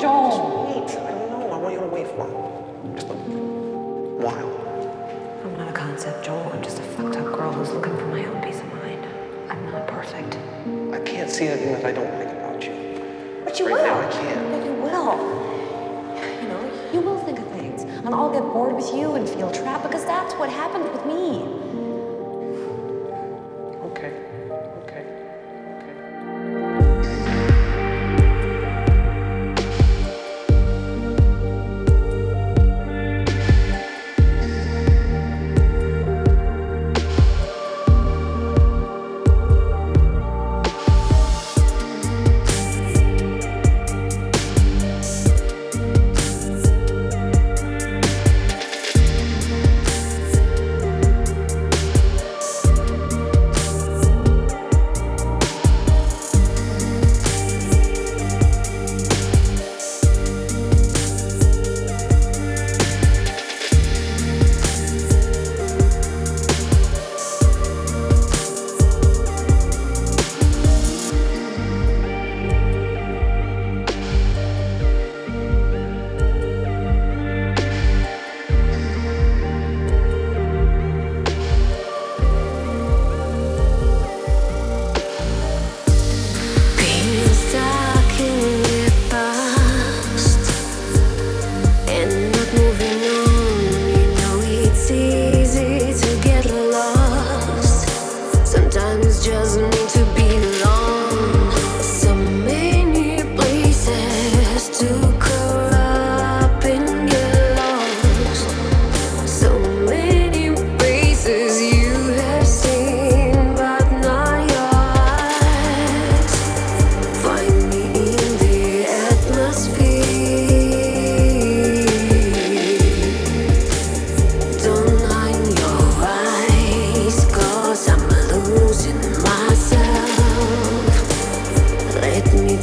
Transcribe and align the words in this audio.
Joel? 0.00 0.66
Wait, 0.68 0.90
I 0.96 1.10
don't 1.10 1.30
know. 1.30 1.50
I 1.52 1.56
want 1.58 1.74
you 1.74 1.80
to 1.80 1.86
wait 1.86 2.06
for 2.08 2.26
him. 2.26 2.94
Just 2.94 3.08
a 3.08 3.14
while. 3.14 4.54
I'm 5.44 5.56
not 5.58 5.68
a 5.68 5.72
concept, 5.72 6.24
Joel. 6.24 6.50
I'm 6.52 6.62
just 6.62 6.78
a 6.78 6.82
fucked 6.82 7.16
up 7.16 7.24
girl 7.36 7.52
who's 7.52 7.70
looking 7.70 7.96
for 7.96 8.06
my 8.06 8.24
own 8.24 8.40
peace 8.42 8.60
of 8.60 8.66
mind. 8.74 9.04
I'm 9.50 9.64
not 9.72 9.86
perfect. 9.88 10.38
I 10.94 11.00
can't 11.00 11.30
see 11.30 11.46
anything 11.48 11.72
that 11.72 11.84
I 11.84 11.92
don't 11.92 12.12
like 12.18 12.28
about 12.28 12.62
you. 12.62 13.42
But 13.44 13.58
you 13.58 13.66
Right 13.66 13.74
will. 13.74 13.84
now, 13.84 14.00
I 14.00 14.10
can't. 14.12 14.50
But 14.52 14.64
you 14.64 14.72
will. 14.72 15.18
You 16.42 16.48
know, 16.48 16.90
you 16.92 17.00
will 17.00 17.18
think 17.24 17.38
of 17.40 17.46
things. 17.52 17.82
And 17.82 18.14
I'll 18.14 18.30
get 18.32 18.42
bored 18.42 18.74
with 18.74 18.94
you 18.94 19.14
and 19.14 19.28
feel 19.28 19.50
trapped 19.50 19.82
because 19.84 20.04
that's 20.04 20.34
what 20.34 20.48
happened 20.50 20.84
with 20.84 21.04
me. 21.06 21.42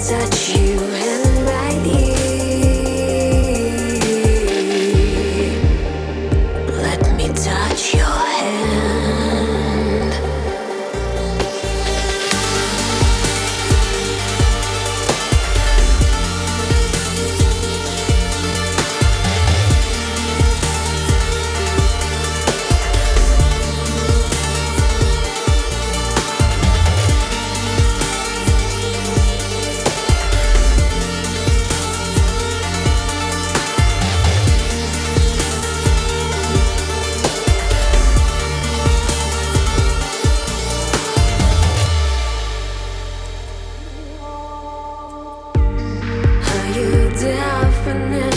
Touch 0.07 0.49
you 0.49 1.04
You 47.17 48.34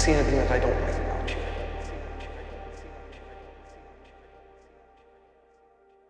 see 0.00 0.12
anything 0.12 0.38
that 0.38 0.50
I 0.50 0.58
don't 0.58 0.80
like 0.80 0.89